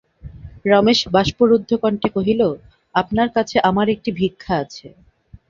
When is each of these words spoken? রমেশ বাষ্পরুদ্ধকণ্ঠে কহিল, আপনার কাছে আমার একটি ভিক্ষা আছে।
রমেশ 0.65 0.99
বাষ্পরুদ্ধকণ্ঠে 1.15 2.09
কহিল, 2.15 2.41
আপনার 2.95 3.27
কাছে 3.35 3.57
আমার 3.69 3.87
একটি 3.95 4.09
ভিক্ষা 4.19 4.53
আছে। 4.63 4.87